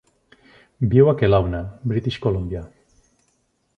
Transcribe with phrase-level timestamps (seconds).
[0.93, 1.61] Viu a Kelowna,
[1.93, 2.63] British Columbia.